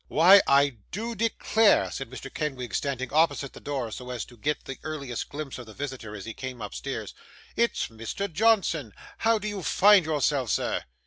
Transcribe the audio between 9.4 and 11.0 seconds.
you find yourself, sir?